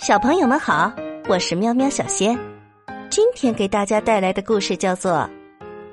[0.00, 0.90] 小朋友们好，
[1.28, 2.34] 我是喵喵小仙。
[3.10, 5.12] 今天给大家带来的故事叫做《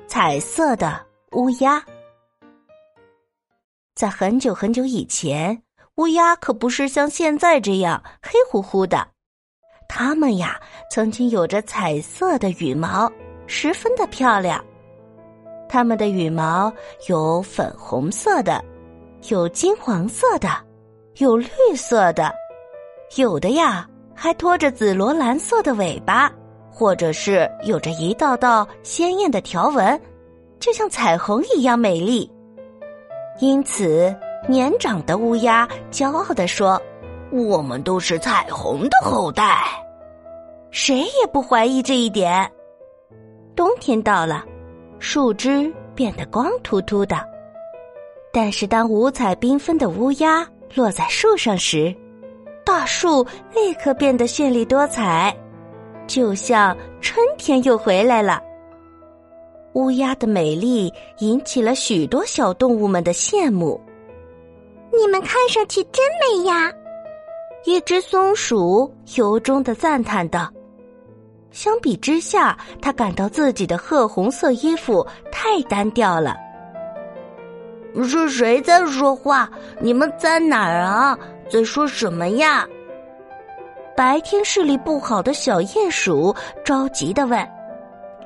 [0.06, 0.98] 彩色的
[1.32, 1.78] 乌鸦》。
[3.94, 5.62] 在很久很久以前，
[5.96, 9.06] 乌鸦可不是像现在这样黑乎乎的，
[9.86, 10.58] 它们呀
[10.90, 13.12] 曾经有着彩色的羽毛，
[13.46, 14.64] 十分的漂亮。
[15.68, 16.72] 它们的羽毛
[17.08, 18.64] 有粉红色的，
[19.28, 20.48] 有金黄色的，
[21.18, 21.46] 有绿
[21.76, 22.34] 色的。
[23.16, 23.88] 有的呀，
[24.20, 26.28] 还拖着紫罗兰色的尾巴，
[26.72, 29.98] 或者是有着一道道鲜艳的条纹，
[30.58, 32.28] 就像彩虹一样美丽。
[33.38, 34.12] 因此，
[34.48, 36.82] 年长的乌鸦骄傲地说
[37.30, 39.62] ：“我们都是彩虹的后代。”
[40.72, 42.50] 谁也不怀疑这一点。
[43.54, 44.44] 冬天到了，
[44.98, 47.24] 树枝变得光秃秃的，
[48.32, 50.44] 但是当五彩缤纷的乌鸦
[50.74, 51.94] 落在树上时，
[52.68, 55.34] 大树立刻变得绚丽多彩，
[56.06, 58.42] 就像春天又回来了。
[59.72, 63.80] 乌鸦的美丽引起了许多小动物们的羡慕。
[64.92, 66.70] 你们看上去真美呀！
[67.64, 70.52] 一只松鼠由衷的赞叹道。
[71.50, 76.36] 相比之下，他感到自己的褐红色衣服太单调了。
[78.04, 79.50] 是谁在说话？
[79.80, 81.18] 你们在哪儿啊？
[81.50, 82.66] 在说什么呀？
[83.96, 86.32] 白天视力不好的小鼹鼠
[86.64, 87.44] 着急的问：“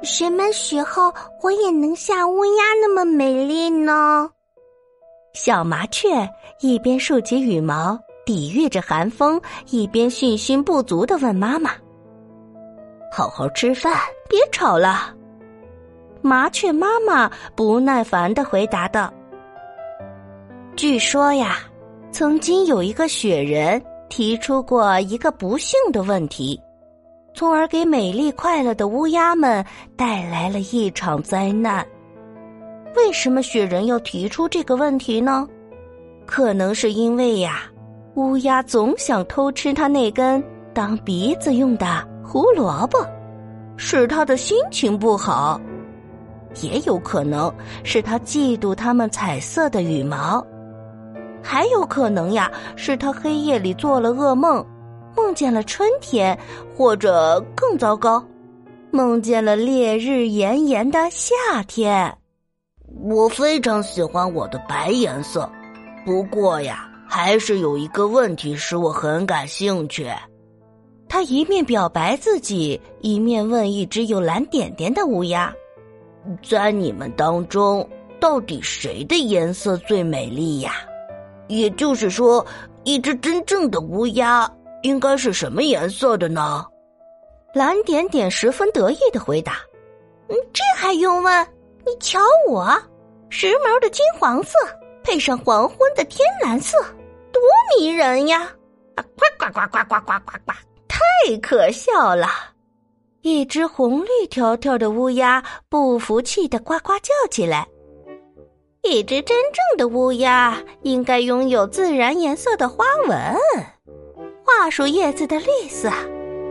[0.05, 4.31] 什么时候我也能像乌鸦那么美丽呢？”
[5.33, 6.29] 小麻雀
[6.61, 11.71] 一边竖起羽毛抵御着寒风，一边信心不足的问妈妈
[13.11, 13.97] ：“好好吃饭，
[14.29, 15.15] 别吵了。”
[16.21, 19.11] 麻雀妈妈不耐烦的回答道
[20.77, 21.61] ：“据说呀。”
[22.13, 26.61] 曾经有一个雪人提出过一个不幸的问题，
[27.35, 29.65] 从而给美丽快乐的乌鸦们
[29.97, 31.85] 带来了一场灾难。
[32.95, 35.49] 为什么雪人要提出这个问题呢？
[36.27, 37.63] 可能是因为呀，
[38.15, 42.99] 乌鸦总想偷吃他那根当鼻子用的胡萝卜，
[43.79, 45.59] 使他的心情不好；
[46.61, 47.51] 也有可能
[47.83, 50.47] 是他嫉妒它们彩色的羽毛。
[51.43, 54.65] 还有可能呀，是他黑夜里做了噩梦，
[55.17, 56.39] 梦见了春天，
[56.77, 58.25] 或者更糟糕，
[58.91, 62.17] 梦见了烈日炎炎的夏天。
[63.05, 65.51] 我非常喜欢我的白颜色，
[66.05, 70.07] 不过呀，还是有一个问题使我很感兴趣。
[71.09, 75.53] 他一面表白自己，一面问一只有蓝点点的乌鸦
[76.43, 77.87] ：“在你们当中，
[78.21, 80.73] 到底谁的颜色最美丽呀？”
[81.59, 82.45] 也就是说，
[82.85, 84.51] 一只真正的乌鸦
[84.83, 86.65] 应该是什么颜色的呢？
[87.55, 89.59] 蓝点点十分得意的回答
[90.29, 91.47] ：“嗯，这还用问？
[91.85, 92.67] 你瞧我，
[93.29, 94.53] 时髦的金黄色
[95.03, 96.79] 配上黄昏的天蓝色，
[97.33, 97.43] 多
[97.77, 98.43] 迷人呀！”
[98.97, 100.53] 啊呱呱呱呱呱呱呱呱，
[100.89, 102.27] 太可笑了！
[103.21, 107.69] 一只红绿条条的乌鸦不服气的呱呱叫起来。
[108.83, 113.17] 一只真正的乌鸦应该拥有自然颜色的花纹，
[114.45, 115.89] 桦树叶子的绿色，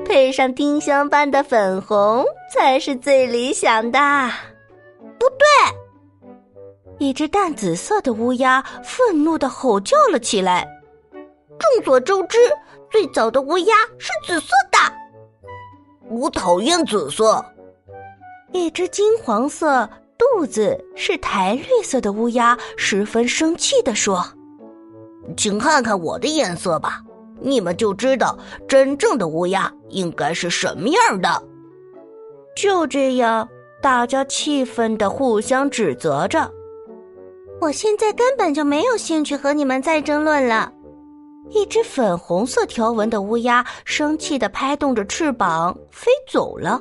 [0.05, 3.99] 配上丁香般的粉红，才是最理想的。
[5.19, 5.45] 不对，
[6.99, 10.65] 一只淡紫色的乌鸦愤怒的吼叫了起来。
[11.11, 12.37] 众所周知，
[12.89, 14.77] 最早的乌鸦是紫色的。
[16.09, 17.43] 我讨厌紫色。
[18.53, 19.89] 一只金黄色。
[20.21, 24.23] 肚子是苔绿色的乌鸦十分生气的说
[25.35, 27.01] ：“请看看我的颜色吧，
[27.39, 28.37] 你们就知道
[28.67, 31.41] 真正的乌鸦应该是什么样的。”
[32.55, 33.49] 就这样，
[33.81, 36.51] 大家气愤的互相指责着。
[37.59, 40.71] 我现在根本就没有兴趣和你们再争论了。
[41.49, 46.79] 一只粉红色条纹的乌鸦生气的拍动着翅膀飞走了。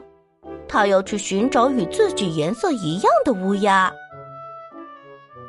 [0.72, 3.92] 他要去寻找与自己颜色一样的乌鸦。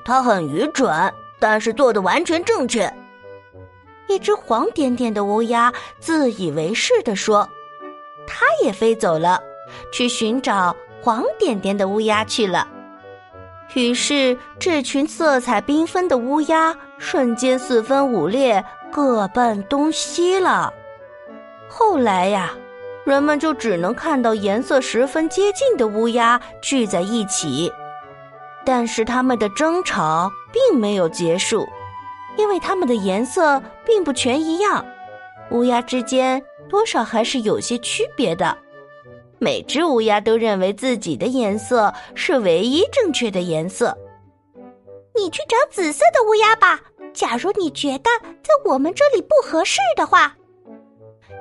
[0.04, 2.92] 他很愚蠢，但是做的完全正确。
[4.08, 7.48] 一只黄点点的乌鸦自以为是的说
[8.26, 9.40] ：“它也飞走了，
[9.94, 12.68] 去寻找黄点点的乌鸦去了。”
[13.76, 20.74] 于是，这群色彩缤纷的乌鸦瞬间四分五裂，各奔东西了。
[21.70, 22.56] 后来呀。
[23.04, 27.72] 人们就只能看到颜色十分接近的乌鸦聚在一起，
[28.64, 31.68] 但是它们的争吵并没有结束，
[32.38, 34.86] 因为它们的颜色并不全一样。
[35.50, 38.58] 乌鸦之间多少还是有些区别的。
[39.40, 43.98] 每只乌鸦都认为自己的颜色是唯一正确的颜色。
[45.16, 46.80] 你去找紫色的乌鸦吧。
[47.14, 48.10] 假如你觉得
[48.42, 50.34] 在我们这里不合适的话，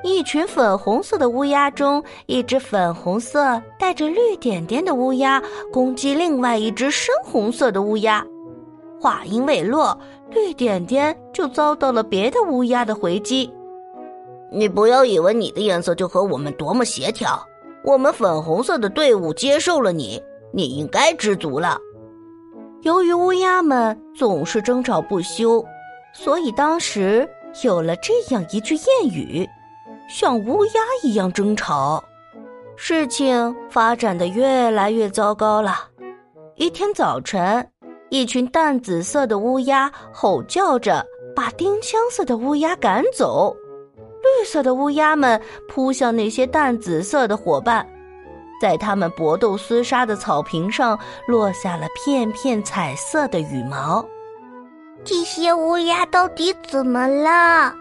[0.02, 5.42] 一群粉红色的乌鸦中，一只粉红色带着绿点点的乌鸦
[5.72, 8.24] 攻击另外一只深红色的乌鸦。
[9.00, 9.98] 话音未落，
[10.30, 13.52] 绿点点就遭到了别的乌鸦的回击。
[14.52, 17.40] 你不要以为你的颜色就和我们多么协调。
[17.84, 21.78] 我们粉红色的队伍接受了你，你应该知足了。
[22.82, 25.64] 由于乌鸦们总是争吵不休，
[26.14, 27.28] 所以当时
[27.62, 29.46] 有了这样一句谚语
[30.10, 30.72] ：“像乌鸦
[31.02, 32.02] 一样争吵。”
[32.76, 35.88] 事情发展的越来越糟糕了。
[36.56, 37.66] 一天早晨，
[38.08, 43.54] 一群淡紫色的乌鸦吼叫着，把丁香色的乌鸦赶走。
[44.22, 47.86] 绿色的乌鸦们扑向那些淡紫色的伙伴，
[48.60, 54.04] 在他们搏斗厮杀的草坪上落下了片片彩色的羽毛。
[55.02, 57.74] 这些乌鸦到底怎么了？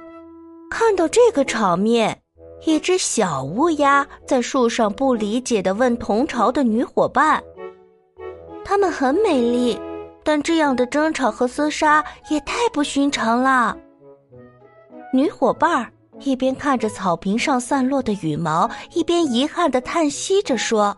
[0.70, 2.22] 看到这个场面，
[2.66, 7.44] 一只小乌鸦在树上不理解的问同巢的女伙伴
[8.64, 9.80] ：“她们很美丽，
[10.24, 13.78] 但这样的争吵和厮杀也太不寻常了。”
[15.14, 15.92] 女伙伴儿。
[16.26, 20.94] 一边看着草坪上散落的羽毛，一边遗憾的叹息着说：“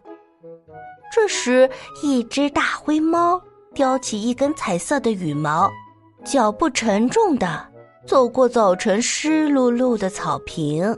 [1.13, 1.69] 这时，
[2.01, 3.39] 一只大灰猫
[3.75, 5.69] 叼起一根彩色的羽毛，
[6.25, 7.63] 脚步沉重的
[8.05, 10.95] 走过早晨湿漉漉的草坪。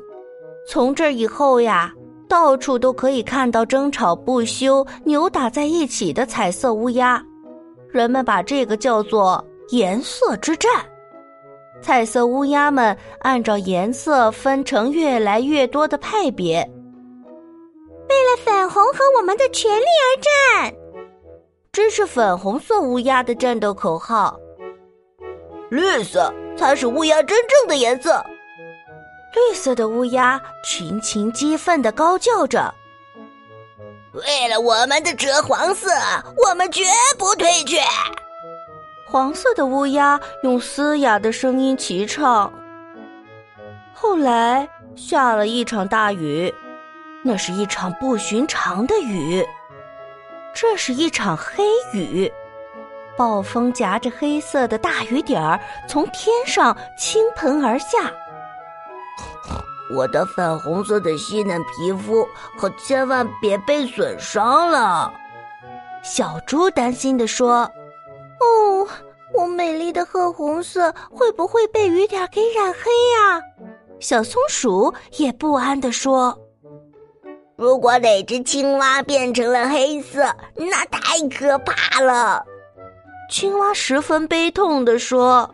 [0.67, 1.93] 从这以后呀，
[2.27, 7.23] 到处都可以看到争吵不休、扭打在一起的彩色乌鸦，
[7.89, 10.71] 人们把这个叫做‘颜色之战’。”
[11.81, 16.59] 彩色乌鸦们按照颜色分成越来越多的派别，
[18.09, 20.07] 为了粉红和我们的权利而
[20.63, 20.73] 战。
[21.73, 24.39] 这是粉红色乌鸦的战斗口号。
[25.69, 28.23] 绿色才是乌鸦真正的颜色。
[29.33, 32.73] 绿色的乌鸦群情激愤的高叫着
[34.13, 35.89] ：“为了我们的赭黄色，
[36.45, 36.83] 我们绝
[37.17, 37.79] 不退却。”
[39.09, 42.51] 黄色的乌鸦用嘶哑的声音齐唱。
[43.93, 46.53] 后来下了一场大雨，
[47.23, 49.43] 那是一场不寻常的雨，
[50.53, 51.63] 这是一场黑
[51.93, 52.31] 雨。
[53.17, 58.11] 暴风夹着黑色的大雨点儿从天上倾盆而下。
[59.95, 62.27] 我的粉红色的细嫩皮肤
[62.57, 65.13] 可千万别被损伤了，
[66.01, 67.69] 小猪担心地说。
[68.39, 68.87] 哦，
[69.33, 73.41] 我美丽的褐红色会不会被雨点给染黑呀？
[73.99, 76.37] 小松鼠也不安地说
[77.55, 80.25] ：“如果哪只青蛙变成了黑色，
[80.55, 82.43] 那太可怕了。”
[83.29, 85.49] 青蛙十分悲痛地说：“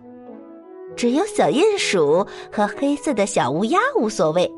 [0.95, 4.51] 只有小鼹鼠和黑色的小乌鸦无所谓。”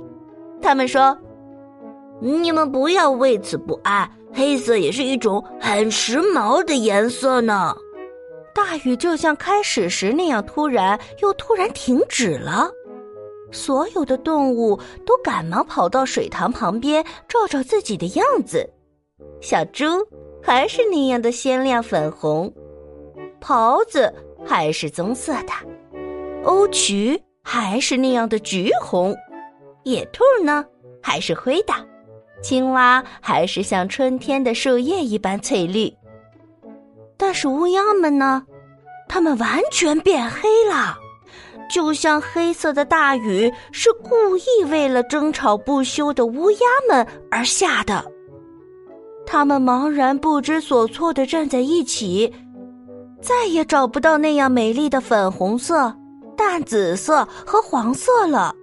[0.61, 1.15] 他们说
[2.19, 7.75] ：“你们不要为此不安，黑色也是一种很时髦的颜色呢。”
[8.53, 12.69] 大雨就像开始时那样突然，又突然停止了。
[13.51, 18.67] 所有的动物都赶忙跑到水塘旁边照照自己的样子。
[19.41, 19.85] 小猪
[20.41, 22.53] 还是那样的鲜亮粉红，
[23.41, 24.13] 袍子
[24.45, 25.51] 还是棕色的，
[26.43, 29.15] 欧菊还是那样的橘红，
[29.83, 30.63] 野兔呢
[31.01, 31.73] 还是灰的，
[32.43, 35.91] 青蛙还是像春天的树叶一般翠绿。
[37.17, 38.43] 但是乌鸦们呢？
[39.09, 40.95] 它们完全变黑了，
[41.69, 48.05] 就像黑色的大雨是故意为了争吵不休的乌鸦们而下的。
[49.25, 52.33] 它们茫然不知所措的站在一起，
[53.21, 55.93] 再也找不到那样美丽的粉红色、
[56.35, 58.53] 淡紫色和黄色了，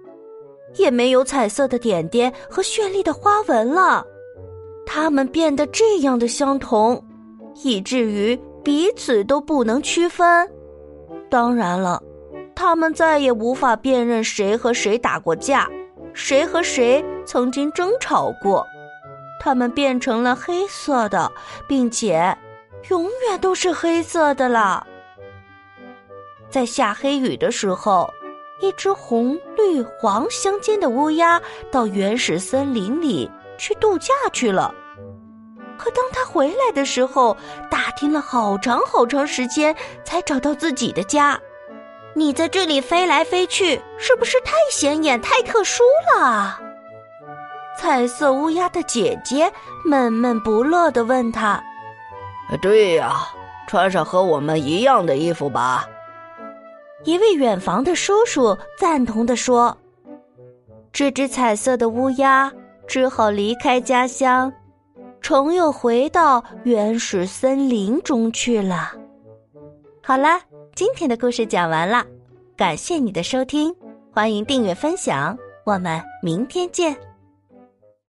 [0.75, 4.05] 也没有彩色的点点和绚丽的花纹了。
[4.85, 7.03] 它们变得这样的相同，
[7.63, 8.39] 以至于。
[8.61, 10.47] 彼此都不能区分，
[11.29, 11.99] 当然了，
[12.53, 15.67] 他们再也无法辨认谁和谁打过架，
[16.13, 18.63] 谁和谁曾经争吵过。
[19.39, 21.31] 他们变成了黑色的，
[21.69, 22.37] 并且
[22.87, 24.85] 永远都是黑色的了。
[26.49, 28.09] 在下黑雨的时候，
[28.61, 31.39] 一只红、绿、黄相间的乌鸦
[31.71, 34.73] 到原始森林里去度假去了。
[35.77, 37.37] 可当他回来的时候，
[37.69, 41.39] 打听了好长好长时间，才找到自己的家。
[42.15, 45.83] 你在这里飞来飞去，是不是太显眼、太特殊
[46.13, 46.59] 了？
[47.77, 49.49] 彩色乌鸦的姐姐
[49.85, 51.63] 闷闷不乐的问他
[52.57, 53.13] ：“对呀，
[53.67, 55.87] 穿上和我们一样的衣服吧。”
[57.05, 59.77] 一位远房的叔叔赞同的说
[60.91, 62.51] ：“这只彩色的乌鸦
[62.87, 64.51] 只好离开家乡，
[65.21, 68.91] 重又回到原始森林中去了。”
[70.03, 70.41] 好啦，
[70.75, 72.05] 今天的故事讲完了，
[72.57, 73.73] 感谢你的收听，
[74.11, 77.08] 欢迎订阅分享，我们明天见。